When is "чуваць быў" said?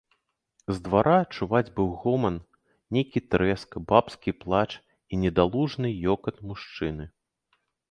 1.35-1.89